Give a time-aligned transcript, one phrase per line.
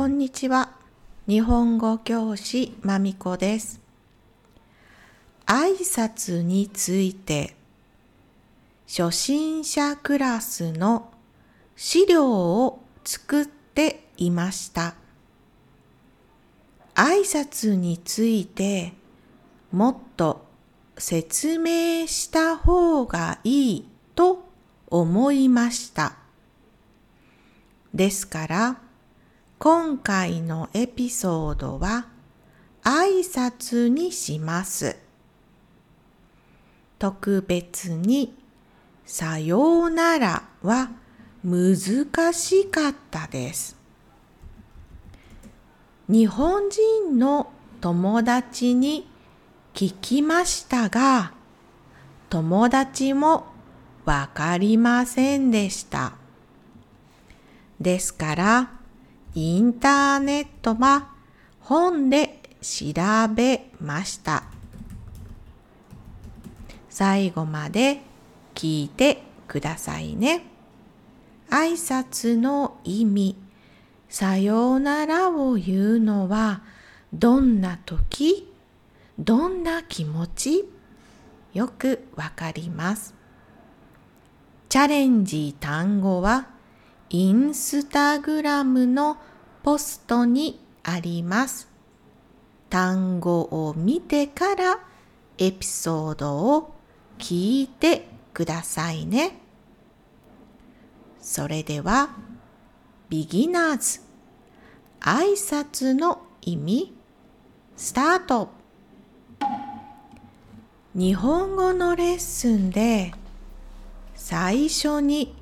[0.00, 0.70] こんにちは。
[1.28, 3.82] 日本語教師まみこです。
[5.44, 7.54] 挨拶について
[8.88, 11.12] 初心者クラスの
[11.76, 12.30] 資料
[12.64, 14.94] を作っていました。
[16.94, 18.94] 挨拶について
[19.70, 20.46] もっと
[20.96, 24.48] 説明した方がいいと
[24.86, 26.16] 思いました。
[27.92, 28.89] ですから、
[29.62, 32.06] 今回のエピソードは
[32.82, 34.96] 挨拶にします。
[36.98, 38.34] 特別に
[39.04, 40.88] さようならは
[41.44, 43.76] 難しかったです。
[46.08, 49.06] 日本人の友達に
[49.74, 51.34] 聞きましたが、
[52.30, 53.44] 友達も
[54.06, 56.14] わかりませんでした。
[57.78, 58.79] ですから、
[59.34, 61.12] インターネットは
[61.60, 62.92] 本で調
[63.34, 64.44] べました。
[66.88, 68.02] 最後まで
[68.54, 70.42] 聞いてくださいね。
[71.48, 73.36] 挨拶の意味、
[74.08, 76.62] さようならを言うのは
[77.12, 78.52] どんな時？
[79.18, 80.68] どんな気持ち？
[81.54, 83.14] よくわかります。
[84.68, 86.48] チャレンジ単語は
[87.12, 89.16] インスタグラムの
[89.64, 91.68] ポストにあります。
[92.68, 94.78] 単語を見てから
[95.36, 96.72] エピソードを
[97.18, 99.40] 聞いてくださいね。
[101.20, 102.10] それでは、
[103.08, 104.00] ビギナーズ
[105.00, 106.94] 挨拶の意味
[107.76, 108.50] スタート
[110.94, 113.12] 日本語のレッスンで
[114.14, 115.39] 最初に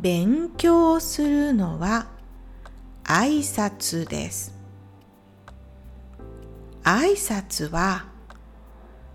[0.00, 2.06] 勉強するのは
[3.02, 4.54] 挨拶です。
[6.84, 8.06] 挨拶は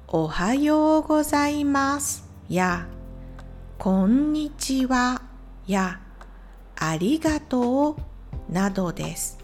[0.10, 2.86] おはようございますや
[3.80, 5.24] こんにちは
[5.66, 6.02] や
[6.76, 7.98] ありがと
[8.50, 9.38] うなどです。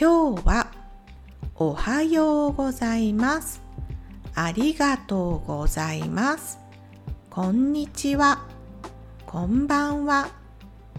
[0.00, 0.70] 今日は
[1.56, 3.60] おはようございます
[4.36, 6.60] ありがとうございます。
[7.30, 8.53] こんにちは。
[9.34, 10.28] こんばんは。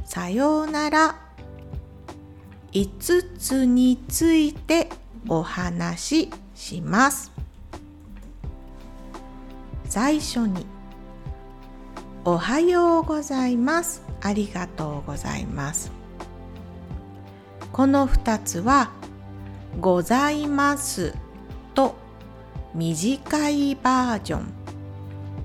[0.03, 1.15] さようなら。
[2.73, 4.89] 5つについて
[5.29, 7.31] お話しします。
[9.85, 10.65] 最初に、
[12.25, 14.03] おはようございます。
[14.19, 15.89] ありがとうございます。
[17.71, 18.91] この2つは、
[19.79, 21.15] ございます
[21.73, 21.95] と
[22.73, 24.53] 短いバージョン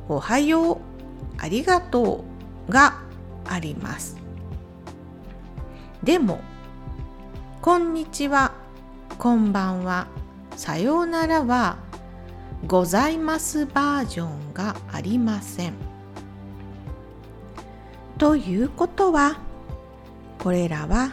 [0.09, 0.79] おはよう
[1.39, 2.30] ありがとう
[2.71, 3.01] が
[3.45, 4.17] あります。
[6.03, 6.41] でも
[7.61, 8.53] こんにちは
[9.19, 10.07] こんばんは
[10.57, 11.77] さようならは
[12.67, 15.75] ございますバージョンがありません。
[18.17, 19.39] ということは
[20.39, 21.13] これらは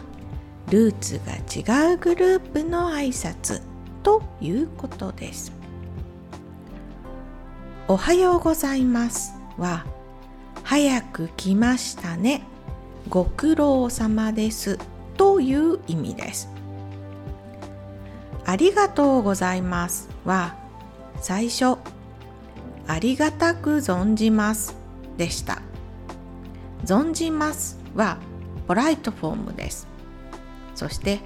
[0.69, 3.61] ルーツが違うグループの挨拶
[4.03, 5.51] ということです。
[7.89, 9.85] おはようございますは
[10.67, 12.41] 早く来ましたね。
[13.07, 14.77] ご苦労様です。
[15.15, 16.49] という意味です。
[18.45, 20.09] ありがとうございます。
[20.25, 20.57] は
[21.21, 21.77] 最初
[22.85, 24.75] ありがたく存じます。
[25.15, 25.61] でした。
[26.83, 28.17] 存じますは
[28.67, 29.87] ポライトフォームです。
[30.75, 31.21] そして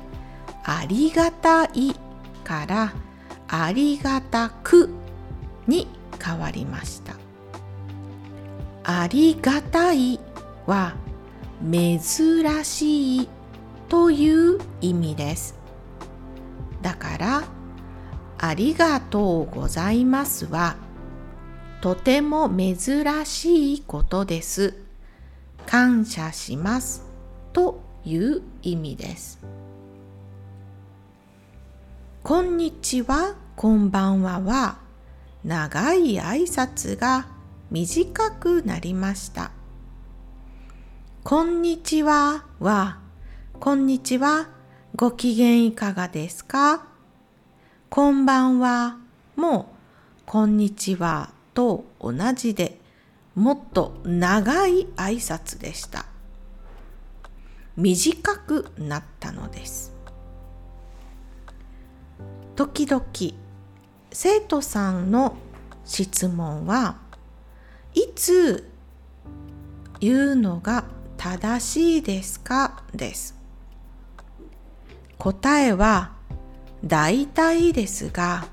[0.64, 1.96] ありがたい
[2.44, 2.94] から
[3.48, 4.92] ありがたく
[5.66, 5.88] に
[6.24, 7.31] 変わりました。
[8.84, 10.20] ありがたい
[10.66, 10.96] は
[11.62, 12.00] 珍
[12.64, 13.30] しい
[13.90, 15.56] という意味です。
[16.82, 17.44] だから
[18.40, 20.76] ありがとうございますは
[21.82, 22.76] とても珍
[23.26, 24.76] しいことです。
[25.68, 27.06] 感謝します
[27.54, 29.40] という意味です。
[32.24, 34.80] こんにちはこんばんはは
[35.44, 37.28] 長い挨拶が
[37.72, 39.52] 短くなりました。
[41.24, 43.00] こんにちはは、
[43.62, 44.50] こんにちは、
[44.94, 46.86] ご機嫌いかがですか？
[47.90, 48.98] こんばんは
[49.38, 49.74] も、
[50.26, 52.78] こんにちはと同じで、
[53.36, 56.08] もっと長い挨拶でした。
[57.78, 59.94] 短くなったのです。
[62.58, 63.02] 時々
[64.12, 65.38] 生徒さんの
[65.86, 67.01] 質問は
[67.94, 68.70] いつ
[70.00, 70.86] 言うのが
[71.18, 72.84] 正しいですか？
[72.94, 73.36] です。
[75.18, 76.12] 答えは
[76.84, 78.48] 大体ですが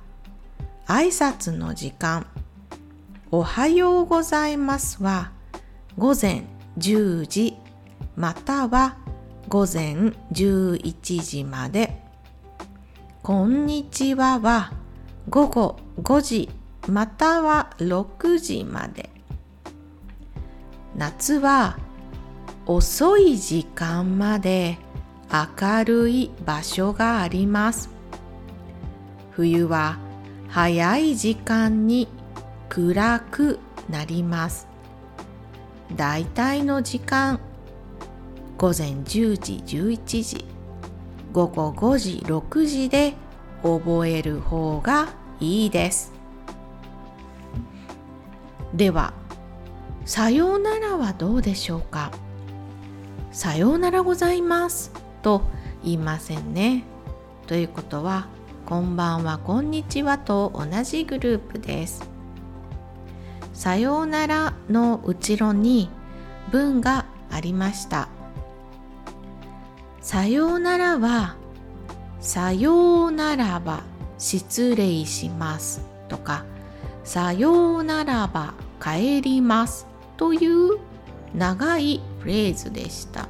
[0.87, 2.27] 挨拶の時間
[3.31, 5.33] おはようございますは
[5.97, 6.45] 午前
[6.77, 7.57] 10時
[8.17, 8.99] または
[9.49, 12.03] 午前11時まで。
[13.23, 14.73] こんにちはは
[15.29, 16.51] 午後5時
[16.89, 19.11] または6時まで。
[20.99, 21.79] 夏は
[22.67, 24.79] 遅い時間まで
[25.31, 27.89] 明るい場所があります。
[29.31, 29.97] 冬は
[30.49, 32.09] 早い時間に
[32.69, 34.67] 暗くなります。
[35.95, 37.39] だいたいの時間
[38.57, 40.45] 午前10時11時
[41.33, 43.15] 午後5時6時で
[43.63, 46.13] 覚える方がいいです。
[48.75, 49.13] では
[50.09, 52.11] さようならはどうでしょうか？
[53.31, 54.91] さようならございます。
[55.21, 55.43] と
[55.85, 56.85] 言いませんね。
[57.47, 58.27] ということは
[58.65, 62.09] こんばんはこんにちはと同じグループです。
[63.53, 65.91] さようならの後ろに
[66.51, 68.09] 文がありました。
[70.01, 71.37] さようならは
[72.21, 73.83] さようならば
[74.17, 76.47] 失礼しますとか
[77.05, 79.87] さようならば帰ります
[80.19, 80.79] という
[81.35, 83.29] 長いフレーズでした。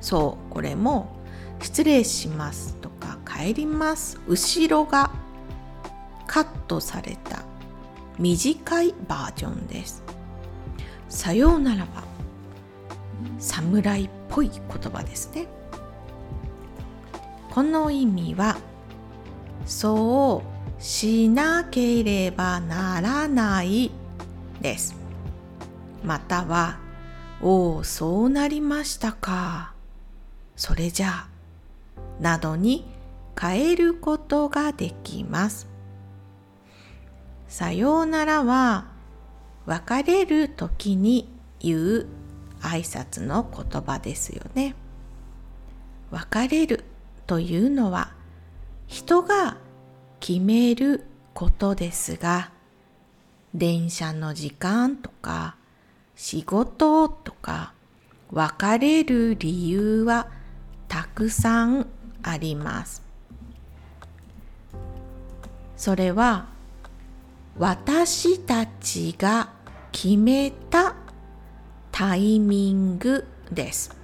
[0.00, 1.16] そうこれも
[1.60, 4.20] 失礼しますとか帰ります。
[4.26, 5.10] 後ろが
[6.26, 7.42] カットされた
[8.18, 10.02] 短いバージョンです。
[11.08, 12.02] さようならば
[13.38, 15.46] 侍っぽい言葉ですね。
[17.50, 18.56] この意味は
[19.64, 20.42] そ
[20.78, 23.90] うしなければならない
[24.60, 24.97] です。
[26.02, 26.78] または
[27.40, 29.74] おおそうなりましたか。
[30.56, 31.28] それじゃあ
[32.20, 32.84] などに
[33.40, 35.68] 変えることができます。
[37.46, 38.88] さようならは
[39.66, 41.28] 別れる時に
[41.60, 42.06] 言う
[42.60, 44.74] 挨拶の言葉ですよね。
[46.10, 46.84] 別れる
[47.26, 48.12] というのは
[48.86, 49.58] 人が
[50.20, 51.04] 決める
[51.34, 52.50] ことですが
[53.54, 55.56] 電車の時間とか
[56.20, 57.72] 仕事とか
[58.32, 60.26] 別れる理由は
[60.88, 61.86] たくさん
[62.24, 63.04] あります。
[65.76, 66.48] それは
[67.56, 69.50] 私たちが
[69.92, 70.96] 決めた
[71.92, 73.96] タイミングです。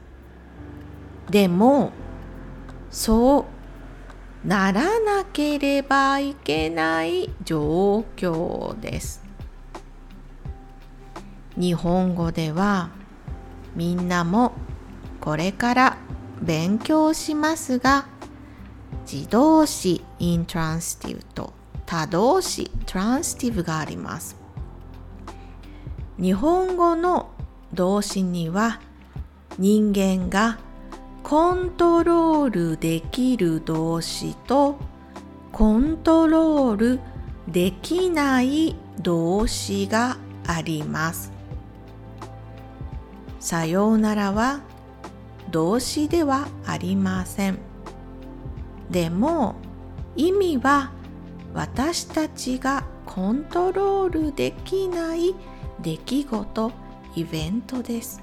[1.29, 1.91] でも
[2.91, 3.45] そ
[4.45, 9.24] うならなければいけない状況です。
[11.57, 12.91] 日本語では
[13.77, 14.53] みんなも
[15.21, 15.97] これから
[16.43, 18.07] 勉強しますが
[19.11, 21.53] 自動詞イントランスティブと
[21.87, 24.37] 他動詞トランスティブがあります。
[26.19, 27.31] 日本語の
[27.73, 28.81] 動詞には
[29.59, 30.59] 人間が
[31.23, 34.77] コントロールできる動詞と
[35.53, 37.01] コントロール
[37.49, 41.34] できない動詞があります。
[43.45, 44.61] さようならは
[45.51, 47.59] 動詞ではありません。
[48.91, 49.57] でも
[50.17, 50.93] 意味は
[51.53, 55.35] 私たちがコントロールできない
[55.83, 56.73] 出来事、
[57.17, 58.23] イベントです。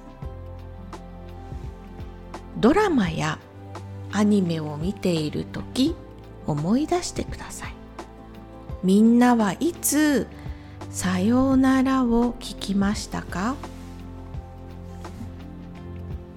[2.57, 3.37] ドラマや
[4.11, 5.95] アニメを見ている時
[6.47, 7.75] 思い出してください。
[8.81, 10.25] みんなはいつ
[10.89, 13.55] さようならを聞きましたか？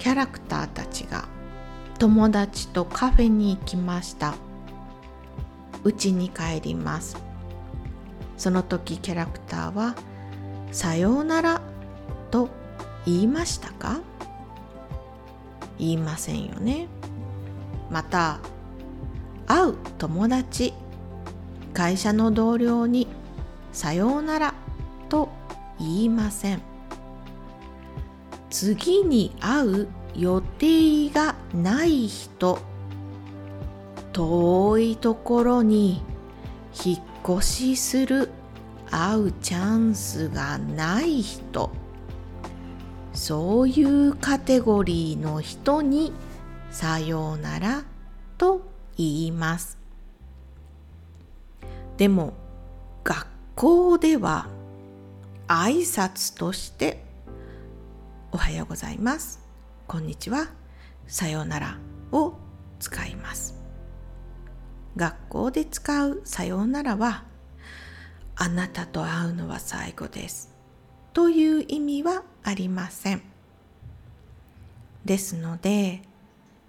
[0.04, 1.24] キャラクターたちが
[1.98, 4.34] 友達とカフェに行きました。
[5.82, 7.16] 家に帰ります。
[8.36, 9.94] その時キャラクターは
[10.72, 11.62] 「さようなら」
[12.30, 12.50] と
[13.06, 14.00] 言いましたか？
[15.78, 16.88] 言いませんよね。
[17.90, 18.40] また
[19.46, 20.74] 会う友達
[21.72, 23.08] 会社の同僚に
[23.72, 24.52] 「さようなら」
[25.08, 25.30] と
[25.78, 26.73] 言いません。
[28.64, 32.58] 次に会う予定がない人
[34.14, 36.00] 遠いところに
[36.82, 36.98] 引っ
[37.38, 38.30] 越しする
[38.90, 41.70] 会うチャンスがない人
[43.12, 46.14] そういうカテゴリーの人に
[46.70, 47.84] さようなら
[48.38, 48.62] と
[48.96, 49.76] 言います。
[51.98, 52.32] でも
[53.04, 54.48] 学校では
[55.48, 57.03] 挨拶として
[58.34, 59.38] おはようございます。
[59.86, 60.48] こんにちは。
[61.06, 61.78] さようなら
[62.10, 62.34] を
[62.80, 63.54] 使います
[64.96, 67.22] 学校で使うさようならは
[68.34, 70.52] あなたと会うのは最後です
[71.12, 73.22] という意味はありません
[75.04, 76.02] ですので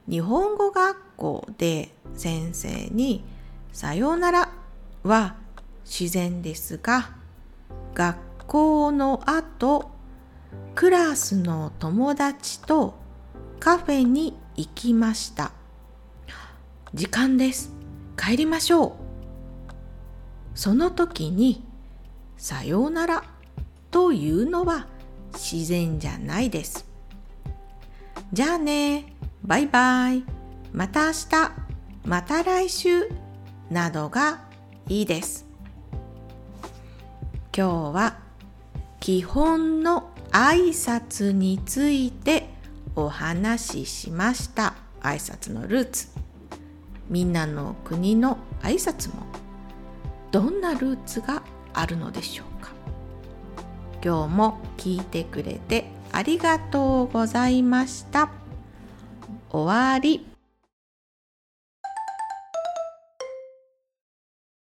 [0.07, 3.24] 日本語学校で先生に
[3.74, 4.53] さようなら
[5.01, 5.36] は
[5.84, 7.10] 自然ですが
[7.95, 9.95] 学校の後
[10.75, 12.96] クラスの友達と
[13.60, 15.52] カフェに行きました。
[16.94, 17.74] 時間です。
[18.18, 18.92] 帰りましょう。
[20.54, 21.64] その時に
[22.38, 23.24] さようなら
[23.92, 24.88] というのは
[25.34, 26.86] 自然じゃないです。
[28.32, 29.14] じゃあね。
[29.44, 30.24] バイバイ。
[30.72, 31.52] また明日。
[32.06, 33.10] また来週。
[33.70, 34.42] などが
[34.88, 35.46] いいです。
[37.56, 38.18] 今日は
[39.00, 42.50] 基本の挨拶について
[42.94, 46.10] お話ししました挨拶のルーツ
[47.08, 49.24] みんなの国の挨拶も
[50.32, 51.42] どんなルーツが
[51.74, 52.72] あるのでしょうか
[54.04, 58.30] 今日も聞いてくれてありがとうございました。
[59.50, 60.35] 終わり。